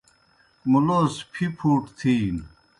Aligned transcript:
مُلوس 0.69 1.13
پِھپُھوٹ 1.31 1.83
تِھینوْ۔ 1.97 2.43